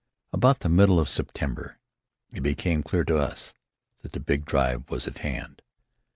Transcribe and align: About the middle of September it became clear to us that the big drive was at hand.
About 0.33 0.61
the 0.61 0.67
middle 0.67 0.99
of 0.99 1.07
September 1.07 1.77
it 2.33 2.41
became 2.41 2.81
clear 2.81 3.03
to 3.03 3.19
us 3.19 3.53
that 3.99 4.13
the 4.13 4.19
big 4.19 4.45
drive 4.45 4.89
was 4.89 5.07
at 5.07 5.19
hand. 5.19 5.61